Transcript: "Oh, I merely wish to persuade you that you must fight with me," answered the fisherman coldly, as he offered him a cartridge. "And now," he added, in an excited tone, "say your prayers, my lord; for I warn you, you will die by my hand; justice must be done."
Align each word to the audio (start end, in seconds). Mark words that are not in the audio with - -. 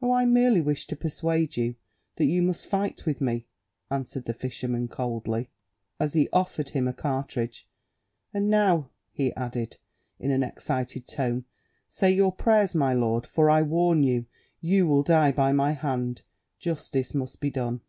"Oh, 0.00 0.12
I 0.12 0.24
merely 0.24 0.62
wish 0.62 0.86
to 0.86 0.96
persuade 0.96 1.58
you 1.58 1.74
that 2.16 2.24
you 2.24 2.40
must 2.40 2.66
fight 2.66 3.04
with 3.04 3.20
me," 3.20 3.44
answered 3.90 4.24
the 4.24 4.32
fisherman 4.32 4.88
coldly, 4.88 5.50
as 5.98 6.14
he 6.14 6.30
offered 6.32 6.70
him 6.70 6.88
a 6.88 6.94
cartridge. 6.94 7.68
"And 8.32 8.48
now," 8.48 8.88
he 9.12 9.34
added, 9.34 9.76
in 10.18 10.30
an 10.30 10.42
excited 10.42 11.06
tone, 11.06 11.44
"say 11.88 12.10
your 12.10 12.32
prayers, 12.32 12.74
my 12.74 12.94
lord; 12.94 13.26
for 13.26 13.50
I 13.50 13.60
warn 13.60 14.02
you, 14.02 14.24
you 14.62 14.86
will 14.86 15.02
die 15.02 15.30
by 15.30 15.52
my 15.52 15.72
hand; 15.72 16.22
justice 16.58 17.14
must 17.14 17.38
be 17.42 17.50
done." 17.50 17.82